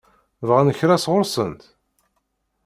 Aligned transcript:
Bɣan 0.47 0.73
kra 0.77 0.97
sɣur-sent? 1.03 1.61